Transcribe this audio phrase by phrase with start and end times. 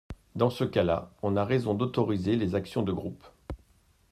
[0.33, 3.23] Dans ce cas-là, on a raison d’autoriser les actions de groupe.